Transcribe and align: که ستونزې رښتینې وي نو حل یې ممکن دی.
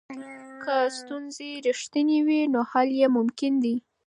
که 0.63 0.75
ستونزې 0.97 1.49
رښتینې 1.67 2.19
وي 2.27 2.41
نو 2.53 2.61
حل 2.71 2.87
یې 2.99 3.07
ممکن 3.15 3.53
دی. 3.63 3.75